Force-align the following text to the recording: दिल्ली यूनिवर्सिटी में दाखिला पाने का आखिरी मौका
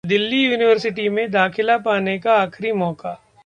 दिल्ली 0.03 0.37
यूनिवर्सिटी 0.43 1.07
में 1.09 1.29
दाखिला 1.31 1.77
पाने 1.77 2.17
का 2.19 2.35
आखिरी 2.35 2.71
मौका 2.71 3.09